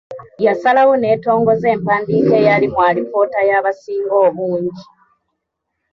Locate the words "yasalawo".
0.45-0.93